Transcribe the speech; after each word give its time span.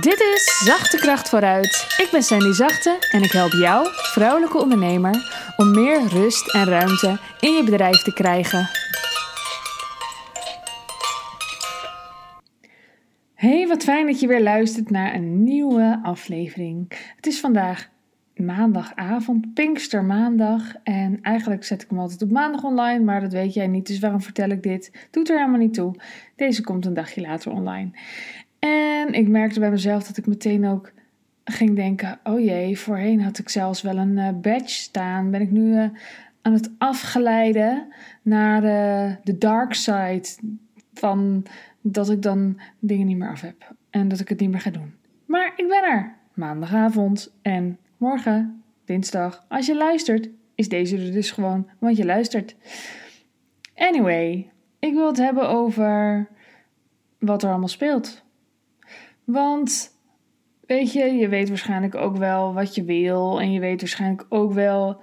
Dit 0.00 0.20
is 0.20 0.62
Zachte 0.64 0.96
Kracht 0.96 1.28
vooruit. 1.28 1.96
Ik 1.98 2.08
ben 2.10 2.22
Sandy 2.22 2.52
Zachte 2.52 3.08
en 3.10 3.22
ik 3.22 3.30
help 3.30 3.52
jou, 3.52 3.86
vrouwelijke 3.92 4.58
ondernemer, 4.58 5.14
om 5.56 5.70
meer 5.70 6.06
rust 6.08 6.54
en 6.54 6.64
ruimte 6.64 7.18
in 7.40 7.52
je 7.52 7.64
bedrijf 7.64 8.02
te 8.02 8.12
krijgen. 8.12 8.68
Hey, 13.34 13.66
wat 13.66 13.82
fijn 13.82 14.06
dat 14.06 14.20
je 14.20 14.26
weer 14.26 14.42
luistert 14.42 14.90
naar 14.90 15.14
een 15.14 15.44
nieuwe 15.44 16.00
aflevering. 16.02 16.92
Het 17.16 17.26
is 17.26 17.40
vandaag 17.40 17.88
maandagavond, 18.34 19.54
Pinkstermaandag. 19.54 20.74
En 20.82 21.18
eigenlijk 21.22 21.64
zet 21.64 21.82
ik 21.82 21.90
hem 21.90 21.98
altijd 21.98 22.22
op 22.22 22.30
maandag 22.30 22.62
online, 22.62 23.04
maar 23.04 23.20
dat 23.20 23.32
weet 23.32 23.54
jij 23.54 23.66
niet. 23.66 23.86
Dus 23.86 23.98
waarom 23.98 24.20
vertel 24.20 24.48
ik 24.48 24.62
dit? 24.62 25.08
Doet 25.10 25.30
er 25.30 25.36
helemaal 25.36 25.58
niet 25.58 25.74
toe. 25.74 25.94
Deze 26.36 26.62
komt 26.62 26.86
een 26.86 26.94
dagje 26.94 27.20
later 27.20 27.52
online. 27.52 27.90
En 28.58 29.12
ik 29.12 29.28
merkte 29.28 29.60
bij 29.60 29.70
mezelf 29.70 30.06
dat 30.06 30.16
ik 30.16 30.26
meteen 30.26 30.66
ook 30.66 30.92
ging 31.44 31.76
denken: 31.76 32.18
oh 32.24 32.40
jee, 32.40 32.78
voorheen 32.78 33.20
had 33.20 33.38
ik 33.38 33.48
zelfs 33.48 33.82
wel 33.82 33.96
een 33.96 34.16
uh, 34.16 34.28
badge 34.40 34.68
staan. 34.68 35.30
Ben 35.30 35.40
ik 35.40 35.50
nu 35.50 35.74
uh, 35.74 35.88
aan 36.42 36.52
het 36.52 36.70
afgeleiden 36.78 37.92
naar 38.22 38.62
uh, 38.62 39.16
de 39.24 39.38
dark 39.38 39.74
side 39.74 40.28
van 40.94 41.46
dat 41.80 42.10
ik 42.10 42.22
dan 42.22 42.60
dingen 42.78 43.06
niet 43.06 43.16
meer 43.16 43.30
af 43.30 43.40
heb 43.40 43.74
en 43.90 44.08
dat 44.08 44.20
ik 44.20 44.28
het 44.28 44.40
niet 44.40 44.50
meer 44.50 44.60
ga 44.60 44.70
doen. 44.70 44.94
Maar 45.26 45.52
ik 45.56 45.68
ben 45.68 45.84
er, 45.84 46.14
maandagavond 46.34 47.32
en 47.42 47.78
morgen, 47.96 48.62
dinsdag. 48.84 49.44
Als 49.48 49.66
je 49.66 49.76
luistert, 49.76 50.28
is 50.54 50.68
deze 50.68 50.96
er 50.96 51.12
dus 51.12 51.30
gewoon, 51.30 51.68
want 51.78 51.96
je 51.96 52.04
luistert. 52.04 52.56
Anyway, 53.74 54.50
ik 54.78 54.94
wil 54.94 55.06
het 55.06 55.16
hebben 55.16 55.48
over 55.48 56.26
wat 57.18 57.42
er 57.42 57.48
allemaal 57.48 57.68
speelt. 57.68 58.24
Want 59.26 59.98
weet 60.66 60.92
je, 60.92 61.04
je 61.04 61.28
weet 61.28 61.48
waarschijnlijk 61.48 61.94
ook 61.94 62.16
wel 62.16 62.54
wat 62.54 62.74
je 62.74 62.84
wil. 62.84 63.40
En 63.40 63.52
je 63.52 63.60
weet 63.60 63.80
waarschijnlijk 63.80 64.26
ook 64.28 64.52
wel 64.52 65.00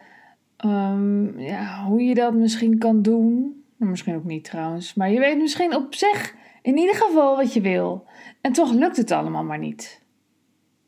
um, 0.65 1.39
ja, 1.39 1.83
hoe 1.85 2.03
je 2.03 2.15
dat 2.15 2.33
misschien 2.33 2.77
kan 2.77 3.01
doen. 3.01 3.63
Nou, 3.77 3.91
misschien 3.91 4.15
ook 4.15 4.23
niet 4.23 4.43
trouwens. 4.43 4.93
Maar 4.93 5.11
je 5.11 5.19
weet 5.19 5.37
misschien 5.37 5.75
op 5.75 5.95
zich 5.95 6.35
in 6.61 6.77
ieder 6.77 6.95
geval 6.95 7.35
wat 7.35 7.53
je 7.53 7.61
wil. 7.61 8.05
En 8.41 8.51
toch 8.51 8.71
lukt 8.71 8.97
het 8.97 9.11
allemaal 9.11 9.43
maar 9.43 9.59
niet. 9.59 10.01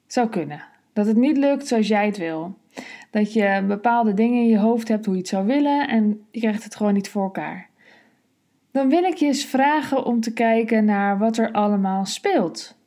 Zou 0.07 0.29
kunnen. 0.29 0.63
Dat 0.93 1.05
het 1.05 1.17
niet 1.17 1.38
lukt 1.38 1.67
zoals 1.67 1.88
jij 1.88 2.05
het 2.05 2.17
wil. 2.17 2.57
Dat 3.11 3.33
je 3.33 3.63
bepaalde 3.67 4.13
dingen 4.13 4.41
in 4.41 4.47
je 4.47 4.59
hoofd 4.59 4.88
hebt 4.88 5.05
hoe 5.05 5.13
je 5.13 5.19
het 5.19 5.29
zou 5.29 5.45
willen 5.45 5.88
en 5.88 6.25
je 6.31 6.39
krijgt 6.39 6.63
het 6.63 6.75
gewoon 6.75 6.93
niet 6.93 7.09
voor 7.09 7.23
elkaar. 7.23 7.69
Dan 8.71 8.89
wil 8.89 9.03
ik 9.03 9.15
je 9.15 9.25
eens 9.25 9.45
vragen 9.45 10.05
om 10.05 10.19
te 10.19 10.33
kijken 10.33 10.85
naar 10.85 11.17
wat 11.17 11.38
er 11.38 11.51
allemaal 11.51 12.05
speelt. 12.05 12.77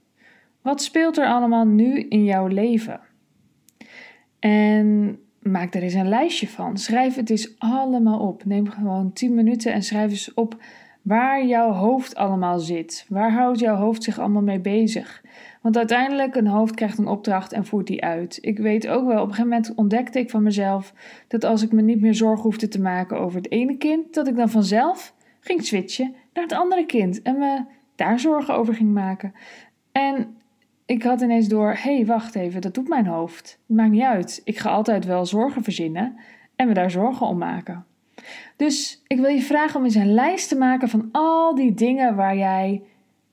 Wat 0.62 0.82
speelt 0.82 1.18
er 1.18 1.26
allemaal 1.26 1.66
nu 1.66 2.00
in 2.00 2.24
jouw 2.24 2.46
leven? 2.46 3.00
En 4.38 5.18
maak 5.42 5.74
er 5.74 5.82
eens 5.82 5.94
een 5.94 6.08
lijstje 6.08 6.48
van. 6.48 6.76
Schrijf 6.76 7.14
het 7.14 7.30
eens 7.30 7.58
allemaal 7.58 8.18
op. 8.18 8.44
Neem 8.44 8.68
gewoon 8.68 9.12
10 9.12 9.34
minuten 9.34 9.72
en 9.72 9.82
schrijf 9.82 10.10
eens 10.10 10.34
op 10.34 10.56
waar 11.02 11.46
jouw 11.46 11.72
hoofd 11.72 12.14
allemaal 12.14 12.58
zit. 12.58 13.06
Waar 13.08 13.32
houdt 13.32 13.58
jouw 13.58 13.76
hoofd 13.76 14.02
zich 14.02 14.18
allemaal 14.18 14.42
mee 14.42 14.60
bezig? 14.60 15.22
Want 15.62 15.76
uiteindelijk, 15.76 16.34
een 16.34 16.46
hoofd 16.46 16.74
krijgt 16.74 16.98
een 16.98 17.06
opdracht 17.06 17.52
en 17.52 17.66
voert 17.66 17.86
die 17.86 18.04
uit. 18.04 18.38
Ik 18.40 18.58
weet 18.58 18.88
ook 18.88 19.06
wel, 19.06 19.16
op 19.16 19.28
een 19.28 19.34
gegeven 19.34 19.48
moment 19.48 19.74
ontdekte 19.74 20.18
ik 20.18 20.30
van 20.30 20.42
mezelf 20.42 20.94
dat 21.28 21.44
als 21.44 21.62
ik 21.62 21.72
me 21.72 21.82
niet 21.82 22.00
meer 22.00 22.14
zorgen 22.14 22.42
hoefde 22.42 22.68
te 22.68 22.80
maken 22.80 23.18
over 23.18 23.36
het 23.36 23.50
ene 23.50 23.76
kind, 23.76 24.14
dat 24.14 24.28
ik 24.28 24.36
dan 24.36 24.50
vanzelf 24.50 25.14
ging 25.40 25.64
switchen 25.64 26.14
naar 26.32 26.44
het 26.44 26.52
andere 26.52 26.86
kind 26.86 27.22
en 27.22 27.38
me 27.38 27.64
daar 27.94 28.20
zorgen 28.20 28.54
over 28.54 28.74
ging 28.74 28.92
maken. 28.92 29.32
En 29.92 30.36
ik 30.88 31.02
had 31.02 31.20
ineens 31.20 31.48
door, 31.48 31.68
hé, 31.68 31.96
hey, 31.96 32.06
wacht 32.06 32.34
even, 32.34 32.60
dat 32.60 32.74
doet 32.74 32.88
mijn 32.88 33.06
hoofd. 33.06 33.58
Maakt 33.66 33.90
niet 33.90 34.02
uit. 34.02 34.40
Ik 34.44 34.58
ga 34.58 34.70
altijd 34.70 35.04
wel 35.04 35.26
zorgen 35.26 35.62
verzinnen 35.62 36.16
en 36.56 36.68
me 36.68 36.74
daar 36.74 36.90
zorgen 36.90 37.26
om 37.26 37.38
maken. 37.38 37.84
Dus 38.56 39.02
ik 39.06 39.18
wil 39.18 39.30
je 39.30 39.40
vragen 39.40 39.78
om 39.78 39.84
eens 39.84 39.94
een 39.94 40.14
lijst 40.14 40.48
te 40.48 40.56
maken 40.56 40.88
van 40.88 41.08
al 41.12 41.54
die 41.54 41.74
dingen 41.74 42.16
waar 42.16 42.36
jij 42.36 42.82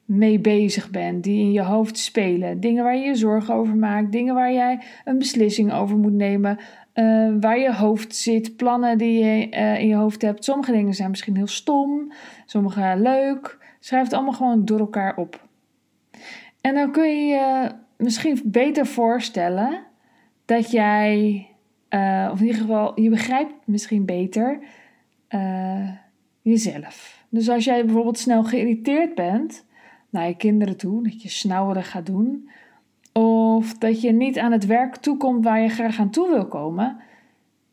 mee 0.05 0.39
bezig 0.39 0.89
bent, 0.89 1.23
die 1.23 1.39
in 1.39 1.51
je 1.51 1.61
hoofd 1.61 1.97
spelen. 1.97 2.59
Dingen 2.59 2.83
waar 2.83 2.95
je 2.95 3.05
je 3.05 3.15
zorgen 3.15 3.53
over 3.53 3.75
maakt, 3.75 4.11
dingen 4.11 4.33
waar 4.33 4.53
jij 4.53 4.81
een 5.05 5.17
beslissing 5.17 5.73
over 5.73 5.97
moet 5.97 6.13
nemen, 6.13 6.57
uh, 6.95 7.33
waar 7.39 7.59
je 7.59 7.73
hoofd 7.73 8.15
zit, 8.15 8.55
plannen 8.55 8.97
die 8.97 9.23
je 9.23 9.47
uh, 9.51 9.79
in 9.79 9.87
je 9.87 9.95
hoofd 9.95 10.21
hebt. 10.21 10.43
Sommige 10.43 10.71
dingen 10.71 10.93
zijn 10.93 11.09
misschien 11.09 11.35
heel 11.35 11.47
stom, 11.47 12.11
sommige 12.45 12.93
leuk. 12.97 13.57
Schrijf 13.79 14.03
het 14.03 14.13
allemaal 14.13 14.33
gewoon 14.33 14.65
door 14.65 14.79
elkaar 14.79 15.17
op. 15.17 15.44
En 16.65 16.73
dan 16.73 16.91
kun 16.91 17.07
je 17.09 17.25
je 17.25 17.71
misschien 17.97 18.41
beter 18.43 18.85
voorstellen 18.85 19.83
dat 20.45 20.71
jij, 20.71 21.47
uh, 21.89 22.29
of 22.31 22.39
in 22.39 22.45
ieder 22.45 22.61
geval, 22.61 23.01
je 23.01 23.09
begrijpt 23.09 23.53
misschien 23.65 24.05
beter 24.05 24.59
jezelf. 26.41 27.25
Dus 27.29 27.49
als 27.49 27.65
jij 27.65 27.85
bijvoorbeeld 27.85 28.17
snel 28.17 28.43
geïrriteerd 28.43 29.15
bent, 29.15 29.65
naar 30.09 30.27
je 30.27 30.35
kinderen 30.35 30.77
toe, 30.77 31.03
dat 31.03 31.21
je 31.21 31.29
snauwerig 31.29 31.91
gaat 31.91 32.05
doen, 32.05 32.49
of 33.13 33.77
dat 33.77 34.01
je 34.01 34.11
niet 34.11 34.39
aan 34.39 34.51
het 34.51 34.65
werk 34.65 34.95
toekomt 34.95 35.43
waar 35.43 35.61
je 35.61 35.69
graag 35.69 35.99
aan 35.99 36.09
toe 36.09 36.29
wil 36.29 36.47
komen, 36.47 36.97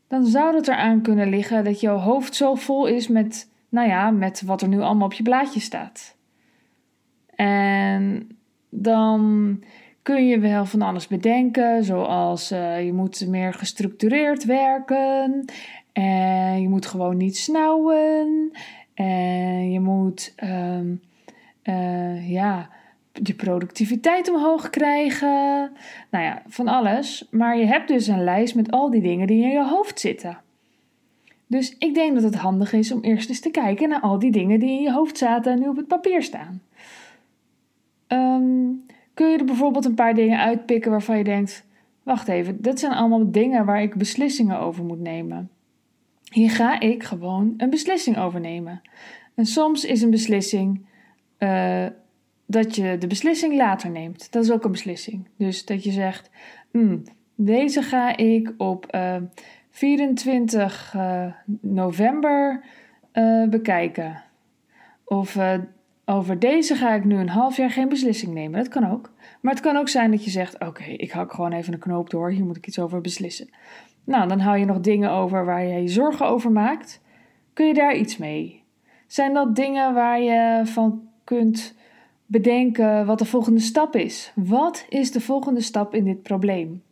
dan 0.09 0.27
zou 0.27 0.55
het 0.57 0.69
eraan 0.69 1.03
kunnen 1.03 1.29
liggen 1.29 1.65
dat 1.65 1.81
jouw 1.81 1.97
hoofd 1.97 2.35
zo 2.35 2.55
vol 2.55 2.87
is 2.87 3.09
met, 3.09 3.51
nou 3.69 3.89
ja, 3.89 4.11
met 4.11 4.43
wat 4.43 4.63
er 4.63 4.69
nu 4.69 4.81
allemaal 4.81 5.07
op 5.07 5.13
je 5.13 5.23
blaadje 5.23 5.61
staat. 5.61 6.17
En 7.35 8.29
dan 8.75 9.59
kun 10.03 10.27
je 10.27 10.39
wel 10.39 10.65
van 10.67 10.83
alles 10.83 11.07
bedenken, 11.07 11.85
zoals 11.85 12.53
uh, 12.53 12.85
je 12.85 12.93
moet 12.93 13.27
meer 13.29 13.55
gestructureerd 13.55 14.45
werken 14.45 15.45
en 15.93 16.61
je 16.61 16.69
moet 16.69 16.87
gewoon 16.87 17.17
niet 17.17 17.37
snauwen 17.37 18.51
en 18.95 19.71
je 19.71 19.81
moet 19.81 20.35
um, 20.45 21.01
ja, 22.27 22.69
je 23.23 23.35
productiviteit 23.35 24.31
omhoog 24.31 24.71
krijgen. 24.71 25.71
Nou 26.11 26.25
ja, 26.25 26.43
van 26.47 26.69
alles. 26.69 27.29
Maar 27.31 27.59
je 27.59 27.67
hebt 27.67 27.89
dus 27.89 28.07
een 28.07 28.25
lijst 28.25 28.55
met 28.55 28.71
al 28.71 28.91
die 28.91 29.03
dingen 29.03 29.27
die 29.27 29.45
in 29.45 29.51
je 29.51 29.65
hoofd 29.65 30.01
zitten. 30.01 30.39
Dus 31.47 31.77
ik 31.79 31.95
denk 31.95 32.15
dat 32.15 32.23
het 32.23 32.35
handig 32.35 32.73
is 32.73 32.93
om 32.93 33.01
eerst 33.01 33.29
eens 33.29 33.41
te 33.41 33.51
kijken 33.51 33.89
naar 33.89 34.01
al 34.01 34.19
die 34.19 34.31
dingen 34.31 34.61
die 34.61 34.71
in 34.71 34.83
je 34.83 34.93
hoofd 34.93 35.19
zaten 35.19 35.53
en 35.53 35.59
nu 35.59 35.69
op 35.69 35.77
het 35.77 35.89
papier 35.89 36.23
staan. 36.23 36.63
Um, 38.13 38.87
kun 39.15 39.31
je 39.31 39.39
er 39.39 39.45
bijvoorbeeld 39.45 39.85
een 39.85 39.95
paar 39.95 40.15
dingen 40.15 40.39
uitpikken 40.39 40.91
waarvan 40.91 41.19
je 41.19 41.25
denkt: 41.25 41.67
wacht 42.03 42.29
even, 42.29 42.63
dat 42.63 42.79
zijn 42.79 42.93
allemaal 42.93 43.31
dingen 43.31 43.65
waar 43.65 43.83
ik 43.83 43.95
beslissingen 43.95 44.59
over 44.59 44.85
moet 44.85 45.01
nemen. 45.01 45.51
Hier 46.31 46.51
ga 46.51 46.81
ik 46.81 47.03
gewoon 47.03 47.55
een 47.57 47.71
beslissing 47.71 48.19
over 48.19 48.41
nemen. 48.41 48.81
En 49.35 49.47
soms 49.47 49.85
is 49.85 50.03
een 50.03 50.11
beslissing 50.11 50.87
uh, 51.39 51.87
dat 52.47 52.77
je 52.77 52.99
de 52.99 53.07
beslissing 53.07 53.57
later 53.57 53.91
neemt. 53.91 54.33
Dat 54.33 54.45
is 54.45 54.51
ook 54.51 54.65
een 54.65 54.71
beslissing. 54.71 55.29
Dus 55.37 55.65
dat 55.65 55.85
je 55.85 55.91
zegt: 55.91 56.31
mm, 56.71 57.03
deze 57.35 57.83
ga 57.83 58.17
ik 58.17 58.55
op 58.57 58.95
uh, 58.95 59.17
24 59.71 60.95
uh, 60.97 61.33
november 61.61 62.65
uh, 63.13 63.49
bekijken. 63.49 64.23
Of 65.05 65.39
over 66.05 66.39
deze 66.39 66.75
ga 66.75 66.95
ik 66.95 67.05
nu 67.05 67.17
een 67.17 67.29
half 67.29 67.57
jaar 67.57 67.71
geen 67.71 67.89
beslissing 67.89 68.35
nemen. 68.35 68.59
Dat 68.59 68.69
kan 68.69 68.91
ook. 68.91 69.13
Maar 69.41 69.53
het 69.53 69.63
kan 69.63 69.77
ook 69.77 69.89
zijn 69.89 70.11
dat 70.11 70.25
je 70.25 70.31
zegt: 70.31 70.61
Oké, 70.61 70.85
ik 70.85 71.11
hak 71.11 71.33
gewoon 71.33 71.53
even 71.53 71.73
een 71.73 71.79
knoop 71.79 72.11
door. 72.11 72.31
Hier 72.31 72.45
moet 72.45 72.57
ik 72.57 72.67
iets 72.67 72.79
over 72.79 73.01
beslissen. 73.01 73.49
Nou, 74.05 74.29
dan 74.29 74.41
hou 74.41 74.59
je 74.59 74.65
nog 74.65 74.81
dingen 74.81 75.11
over 75.11 75.45
waar 75.45 75.65
je 75.65 75.83
je 75.83 75.89
zorgen 75.89 76.27
over 76.27 76.51
maakt. 76.51 77.01
Kun 77.53 77.67
je 77.67 77.75
daar 77.75 77.97
iets 77.97 78.17
mee? 78.17 78.63
Zijn 79.07 79.35
dat 79.35 79.57
dingen 79.57 79.95
waar 79.95 80.21
je 80.21 80.61
van 80.65 81.09
kunt 81.25 81.75
bedenken 82.27 83.07
wat 83.07 83.19
de 83.19 83.25
volgende 83.25 83.61
stap 83.61 83.97
is. 83.97 84.33
Wat 84.35 84.87
is 84.89 85.13
de 85.13 85.21
volgende 85.21 85.61
stap 85.61 85.95
in 85.95 86.05
dit 86.05 86.23
probleem? 86.23 86.83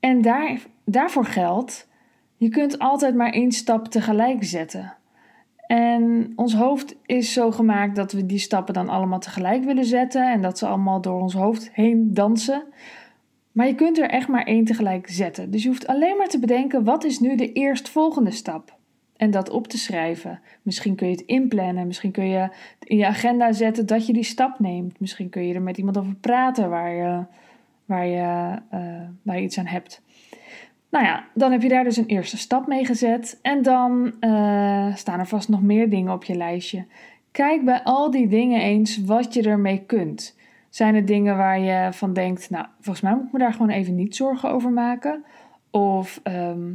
En 0.00 0.22
daar, 0.22 0.60
daarvoor 0.84 1.24
geldt, 1.24 1.88
je 2.36 2.48
kunt 2.48 2.78
altijd 2.78 3.14
maar 3.14 3.32
één 3.32 3.52
stap 3.52 3.88
tegelijk 3.88 4.44
zetten. 4.44 4.94
En 5.70 6.32
ons 6.36 6.54
hoofd 6.54 6.96
is 7.06 7.32
zo 7.32 7.50
gemaakt 7.50 7.96
dat 7.96 8.12
we 8.12 8.26
die 8.26 8.38
stappen 8.38 8.74
dan 8.74 8.88
allemaal 8.88 9.18
tegelijk 9.18 9.64
willen 9.64 9.84
zetten 9.84 10.32
en 10.32 10.42
dat 10.42 10.58
ze 10.58 10.66
allemaal 10.66 11.00
door 11.00 11.20
ons 11.20 11.34
hoofd 11.34 11.70
heen 11.72 12.14
dansen. 12.14 12.62
Maar 13.52 13.66
je 13.66 13.74
kunt 13.74 13.98
er 13.98 14.08
echt 14.08 14.28
maar 14.28 14.44
één 14.44 14.64
tegelijk 14.64 15.08
zetten. 15.08 15.50
Dus 15.50 15.62
je 15.62 15.68
hoeft 15.68 15.86
alleen 15.86 16.16
maar 16.16 16.28
te 16.28 16.38
bedenken: 16.38 16.84
wat 16.84 17.04
is 17.04 17.20
nu 17.20 17.36
de 17.36 17.52
eerstvolgende 17.52 18.30
stap? 18.30 18.78
en 19.20 19.30
dat 19.30 19.50
op 19.50 19.68
te 19.68 19.78
schrijven. 19.78 20.40
Misschien 20.62 20.94
kun 20.94 21.06
je 21.06 21.12
het 21.12 21.26
inplannen, 21.26 21.86
misschien 21.86 22.10
kun 22.10 22.28
je 22.28 22.48
in 22.82 22.96
je 22.96 23.06
agenda 23.06 23.52
zetten 23.52 23.86
dat 23.86 24.06
je 24.06 24.12
die 24.12 24.22
stap 24.22 24.58
neemt. 24.58 25.00
Misschien 25.00 25.28
kun 25.28 25.46
je 25.46 25.54
er 25.54 25.62
met 25.62 25.78
iemand 25.78 25.98
over 25.98 26.14
praten 26.14 26.70
waar 26.70 26.90
je, 26.90 27.24
waar 27.84 28.06
je, 28.06 28.58
uh, 28.74 29.08
waar 29.22 29.36
je 29.36 29.42
iets 29.42 29.58
aan 29.58 29.66
hebt. 29.66 30.02
Nou 30.90 31.04
ja, 31.04 31.24
dan 31.34 31.52
heb 31.52 31.62
je 31.62 31.68
daar 31.68 31.84
dus 31.84 31.96
een 31.96 32.06
eerste 32.06 32.38
stap 32.38 32.66
mee 32.66 32.84
gezet. 32.84 33.38
En 33.42 33.62
dan 33.62 34.12
uh, 34.20 34.94
staan 34.94 35.18
er 35.18 35.26
vast 35.26 35.48
nog 35.48 35.62
meer 35.62 35.90
dingen 35.90 36.12
op 36.12 36.24
je 36.24 36.34
lijstje. 36.34 36.86
Kijk 37.30 37.64
bij 37.64 37.82
al 37.82 38.10
die 38.10 38.28
dingen 38.28 38.60
eens 38.60 39.04
wat 39.04 39.34
je 39.34 39.42
ermee 39.42 39.84
kunt. 39.86 40.38
Zijn 40.68 40.94
er 40.94 41.04
dingen 41.04 41.36
waar 41.36 41.60
je 41.60 41.88
van 41.92 42.12
denkt, 42.12 42.50
nou, 42.50 42.66
volgens 42.80 43.00
mij 43.00 43.14
moet 43.14 43.26
ik 43.26 43.32
me 43.32 43.38
daar 43.38 43.52
gewoon 43.52 43.70
even 43.70 43.94
niet 43.94 44.16
zorgen 44.16 44.50
over 44.50 44.70
maken? 44.70 45.24
Of 45.70 46.20
ehm, 46.22 46.72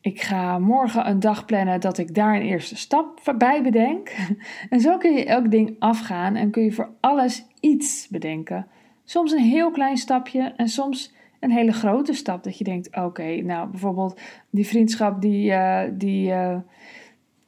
ik 0.00 0.20
ga 0.20 0.58
morgen 0.58 1.08
een 1.08 1.20
dag 1.20 1.44
plannen 1.44 1.80
dat 1.80 1.98
ik 1.98 2.14
daar 2.14 2.34
een 2.34 2.42
eerste 2.42 2.76
stap 2.76 3.34
bij 3.38 3.62
bedenk. 3.62 4.16
en 4.70 4.80
zo 4.80 4.96
kun 4.96 5.12
je 5.12 5.24
elk 5.24 5.50
ding 5.50 5.76
afgaan 5.78 6.36
en 6.36 6.50
kun 6.50 6.62
je 6.62 6.72
voor 6.72 6.90
alles 7.00 7.46
iets 7.60 8.08
bedenken. 8.08 8.66
Soms 9.04 9.32
een 9.32 9.42
heel 9.42 9.70
klein 9.70 9.96
stapje 9.96 10.52
en 10.56 10.68
soms 10.68 11.12
een 11.40 11.50
hele 11.50 11.72
grote 11.72 12.12
stap. 12.12 12.44
Dat 12.44 12.58
je 12.58 12.64
denkt, 12.64 12.96
oké, 12.96 13.40
nou 13.40 13.68
bijvoorbeeld 13.68 14.20
die 14.50 14.66
vriendschap 14.66 15.20
die, 15.20 15.50
uh, 15.50 15.82
die 15.92 16.30
uh, 16.30 16.56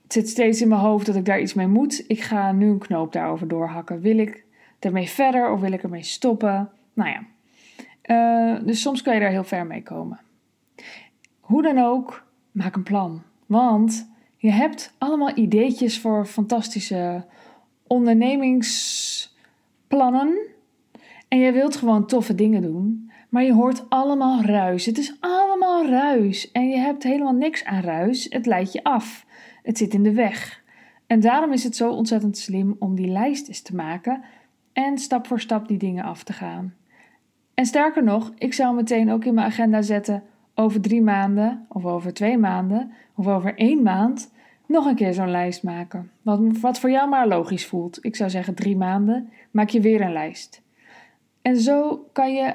zit 0.09 0.29
steeds 0.29 0.61
in 0.61 0.69
mijn 0.69 0.81
hoofd 0.81 1.07
dat 1.07 1.17
ik 1.17 1.25
daar 1.25 1.41
iets 1.41 1.55
mee 1.55 1.67
moet. 1.67 2.05
Ik 2.07 2.21
ga 2.21 2.53
nu 2.53 2.69
een 2.69 2.79
knoop 2.79 3.13
daarover 3.13 3.49
doorhakken. 3.49 4.01
Wil 4.01 4.19
ik 4.19 4.45
ermee 4.79 5.09
verder 5.09 5.53
of 5.53 5.61
wil 5.61 5.73
ik 5.73 5.83
ermee 5.83 6.03
stoppen? 6.03 6.71
Nou 6.93 7.11
ja, 7.11 7.23
uh, 8.05 8.57
dus 8.67 8.81
soms 8.81 9.03
kan 9.03 9.15
je 9.15 9.21
daar 9.21 9.31
heel 9.31 9.45
ver 9.45 9.67
mee 9.67 9.83
komen. 9.83 10.21
Hoe 11.41 11.63
dan 11.63 11.79
ook, 11.79 12.27
maak 12.51 12.77
een 12.77 12.83
plan. 12.83 13.23
Want 13.47 14.11
je 14.37 14.51
hebt 14.51 14.95
allemaal 14.99 15.37
ideetjes 15.37 16.01
voor 16.01 16.27
fantastische 16.27 17.25
ondernemingsplannen. 17.87 20.39
En 21.29 21.39
je 21.39 21.53
wilt 21.53 21.77
gewoon 21.77 22.07
toffe 22.07 22.35
dingen 22.35 22.63
doen. 22.63 23.11
Maar 23.31 23.43
je 23.43 23.53
hoort 23.53 23.85
allemaal 23.89 24.43
ruis. 24.43 24.87
Het 24.87 24.99
is 24.99 25.17
allemaal 25.21 25.87
ruis. 25.87 26.51
En 26.51 26.69
je 26.69 26.77
hebt 26.77 27.03
helemaal 27.03 27.35
niks 27.35 27.65
aan 27.65 27.83
ruis. 27.83 28.27
Het 28.31 28.47
leidt 28.47 28.73
je 28.73 28.85
af. 28.85 29.27
Het 29.63 29.79
zit 29.79 29.95
in 29.95 30.03
de 30.03 30.13
weg. 30.13 30.63
En 31.07 31.21
daarom 31.21 31.53
is 31.53 31.65
het 31.65 31.77
zo 31.77 31.91
ontzettend 31.91 32.39
slim 32.39 32.77
om 32.79 32.95
die 32.95 33.09
lijst 33.09 33.49
eens 33.49 33.63
te 33.63 33.75
maken 33.75 34.23
en 34.73 34.99
stap 34.99 35.27
voor 35.27 35.41
stap 35.41 35.69
die 35.69 35.79
dingen 35.79 36.05
af 36.05 36.23
te 36.23 36.33
gaan. 36.33 36.75
En 37.55 37.67
sterker 37.67 38.05
nog, 38.05 38.33
ik 38.39 38.55
zou 38.55 38.75
meteen 38.75 39.11
ook 39.11 39.25
in 39.25 39.35
mijn 39.35 39.47
agenda 39.47 39.83
zetten 39.83 40.23
over 40.55 40.81
drie 40.81 41.03
maanden, 41.03 41.67
of 41.69 41.85
over 41.85 42.15
twee 42.15 42.39
maanden, 42.39 42.93
of 43.15 43.27
over 43.27 43.55
één 43.55 43.83
maand 43.83 44.33
nog 44.67 44.87
een 44.87 44.95
keer 44.95 45.13
zo'n 45.13 45.31
lijst 45.31 45.63
maken. 45.63 46.11
Wat, 46.23 46.41
wat 46.61 46.79
voor 46.79 46.91
jou 46.91 47.09
maar 47.09 47.29
logisch 47.29 47.67
voelt. 47.67 47.99
Ik 48.05 48.17
zou 48.17 48.31
zeggen 48.31 48.55
drie 48.55 48.77
maanden, 48.77 49.31
maak 49.51 49.69
je 49.69 49.81
weer 49.81 50.01
een 50.01 50.13
lijst. 50.13 50.63
En 51.43 51.57
zo 51.57 52.09
kan 52.13 52.35
je 52.35 52.55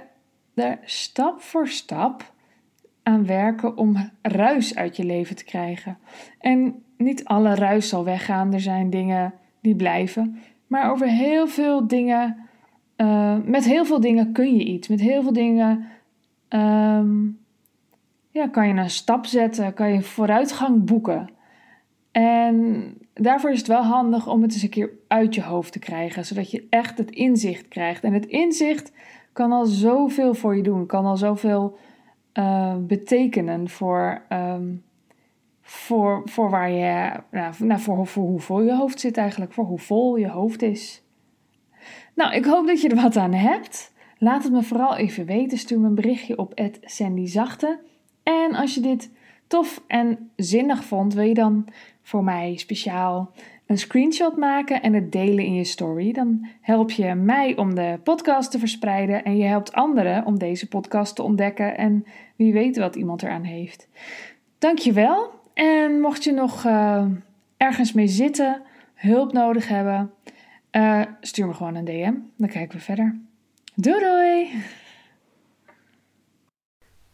er 0.55 0.77
stap 0.83 1.41
voor 1.41 1.67
stap 1.67 2.33
aan 3.03 3.25
werken 3.25 3.77
om 3.77 4.11
ruis 4.21 4.75
uit 4.75 4.95
je 4.95 5.05
leven 5.05 5.35
te 5.35 5.43
krijgen. 5.43 5.97
En 6.39 6.83
niet 6.97 7.25
alle 7.25 7.55
ruis 7.55 7.89
zal 7.89 8.03
weggaan, 8.03 8.53
er 8.53 8.59
zijn 8.59 8.89
dingen 8.89 9.33
die 9.61 9.75
blijven. 9.75 10.39
Maar 10.67 10.91
over 10.91 11.07
heel 11.07 11.47
veel 11.47 11.87
dingen, 11.87 12.37
uh, 12.97 13.37
met 13.43 13.65
heel 13.65 13.85
veel 13.85 13.99
dingen 13.99 14.31
kun 14.31 14.55
je 14.55 14.63
iets. 14.63 14.87
Met 14.87 15.01
heel 15.01 15.21
veel 15.21 15.33
dingen 15.33 15.85
um, 16.49 17.39
ja, 18.29 18.47
kan 18.47 18.67
je 18.67 18.73
een 18.73 18.89
stap 18.89 19.25
zetten, 19.25 19.73
kan 19.73 19.93
je 19.93 20.01
vooruitgang 20.01 20.85
boeken. 20.85 21.29
En 22.11 22.83
daarvoor 23.13 23.51
is 23.51 23.57
het 23.57 23.67
wel 23.67 23.83
handig 23.83 24.27
om 24.27 24.41
het 24.41 24.53
eens 24.53 24.63
een 24.63 24.69
keer 24.69 24.89
uit 25.07 25.35
je 25.35 25.41
hoofd 25.41 25.71
te 25.71 25.79
krijgen, 25.79 26.25
zodat 26.25 26.51
je 26.51 26.67
echt 26.69 26.97
het 26.97 27.11
inzicht 27.11 27.67
krijgt. 27.67 28.03
En 28.03 28.13
het 28.13 28.25
inzicht 28.25 28.91
kan 29.35 29.51
al 29.51 29.65
zoveel 29.65 30.33
voor 30.33 30.55
je 30.55 30.63
doen, 30.63 30.85
kan 30.85 31.05
al 31.05 31.17
zoveel 31.17 31.77
uh, 32.33 32.75
betekenen 32.77 33.69
voor, 33.69 34.21
um, 34.29 34.83
voor, 35.61 36.21
voor 36.25 36.49
waar 36.49 36.71
je, 36.71 37.11
nou, 37.31 37.53
nou, 37.59 37.79
voor, 37.79 38.07
voor 38.07 38.23
hoe 38.23 38.39
vol 38.39 38.61
je 38.61 38.75
hoofd 38.75 38.99
zit 38.99 39.17
eigenlijk, 39.17 39.53
voor 39.53 39.65
hoe 39.65 39.79
vol 39.79 40.15
je 40.15 40.29
hoofd 40.29 40.61
is. 40.61 41.03
Nou, 42.13 42.33
ik 42.33 42.45
hoop 42.45 42.67
dat 42.67 42.81
je 42.81 42.89
er 42.89 43.01
wat 43.01 43.17
aan 43.17 43.33
hebt. 43.33 43.93
Laat 44.17 44.43
het 44.43 44.53
me 44.53 44.63
vooral 44.63 44.95
even 44.95 45.25
weten. 45.25 45.57
Stuur 45.57 45.79
me 45.79 45.87
een 45.87 45.95
berichtje 45.95 46.37
op 46.37 46.61
Sandy 46.81 47.25
Zachte. 47.25 47.79
En 48.23 48.55
als 48.55 48.73
je 48.73 48.81
dit 48.81 49.11
tof 49.47 49.83
en 49.87 50.31
zinnig 50.35 50.83
vond, 50.83 51.13
wil 51.13 51.23
je 51.23 51.33
dan 51.33 51.67
voor 52.01 52.23
mij 52.23 52.55
speciaal 52.57 53.31
een 53.65 53.77
screenshot 53.77 54.37
maken 54.37 54.81
en 54.81 54.93
het 54.93 55.11
delen 55.11 55.45
in 55.45 55.53
je 55.53 55.63
story. 55.63 56.11
Dan 56.11 56.47
help 56.61 56.91
je 56.91 57.13
mij 57.13 57.57
om 57.57 57.75
de 57.75 57.99
podcast 58.03 58.51
te 58.51 58.59
verspreiden 58.59 59.23
en 59.23 59.37
je 59.37 59.45
helpt 59.45 59.73
anderen 59.73 60.25
om 60.25 60.39
deze 60.39 60.67
podcast 60.67 61.15
te 61.15 61.23
ontdekken 61.23 61.77
en 61.77 62.05
wie 62.35 62.53
weet 62.53 62.77
wat 62.77 62.95
iemand 62.95 63.23
eraan 63.23 63.43
heeft. 63.43 63.87
Dankjewel. 64.57 65.33
En 65.53 65.99
mocht 65.99 66.23
je 66.23 66.31
nog 66.31 66.65
uh, 66.65 67.05
ergens 67.57 67.93
mee 67.93 68.07
zitten, 68.07 68.61
hulp 68.93 69.33
nodig 69.33 69.67
hebben, 69.67 70.11
uh, 70.71 71.01
stuur 71.21 71.47
me 71.47 71.53
gewoon 71.53 71.75
een 71.75 71.85
DM. 71.85 72.13
Dan 72.37 72.49
kijken 72.49 72.77
we 72.77 72.83
verder. 72.83 73.19
Doei 73.75 73.99
doei! 73.99 74.63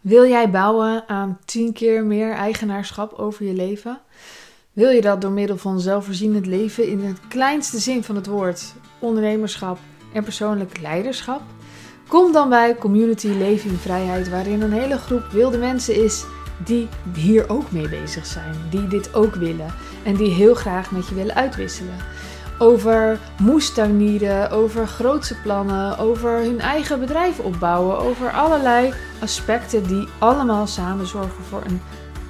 Wil 0.02 0.28
jij 0.28 0.50
bouwen 0.50 1.08
aan 1.08 1.40
10 1.46 1.74
keer 1.74 2.06
meer 2.06 2.32
eigenaarschap 2.32 3.14
over 3.14 3.46
je 3.46 3.54
leven? 3.54 4.02
Wil 4.74 4.90
je 4.90 5.02
dat 5.02 5.22
door 5.22 5.32
middel 5.32 5.58
van 5.58 5.80
zelfvoorzienend 5.80 6.46
leven 6.46 6.88
in 6.88 7.04
het 7.04 7.20
kleinste 7.28 7.80
zin 7.80 8.04
van 8.04 8.16
het 8.16 8.28
woord, 8.28 8.74
ondernemerschap 9.00 9.78
en 10.14 10.24
persoonlijk 10.24 10.80
leiderschap? 10.82 11.42
Kom 12.08 12.32
dan 12.32 12.50
bij 12.50 12.76
Community 12.76 13.28
Leven 13.28 13.70
in 13.70 13.78
Vrijheid, 13.78 14.30
waarin 14.30 14.62
een 14.62 14.72
hele 14.72 14.98
groep 14.98 15.24
wilde 15.32 15.58
mensen 15.58 16.04
is 16.04 16.26
die 16.66 16.88
hier 17.16 17.50
ook 17.50 17.72
mee 17.72 17.90
bezig 17.90 18.26
zijn, 18.26 18.56
die 18.70 18.88
dit 18.88 19.14
ook 19.14 19.36
willen 19.36 19.74
en 20.04 20.16
die 20.16 20.32
heel 20.34 20.54
graag 20.54 20.92
met 20.92 21.08
je 21.08 21.16
willen 21.16 21.36
uitwisselen 21.36 21.96
over 22.62 23.20
moestuinieren, 23.40 24.50
over 24.50 24.88
grootse 24.88 25.36
plannen, 25.42 25.98
over 25.98 26.32
hun 26.32 26.60
eigen 26.60 27.00
bedrijf 27.00 27.40
opbouwen, 27.40 27.98
over 27.98 28.32
allerlei 28.32 28.94
aspecten 29.22 29.88
die 29.88 30.08
allemaal 30.20 30.68
samen 30.68 31.08
zorgen 31.08 31.44
voor 31.44 31.62
een, 31.66 31.82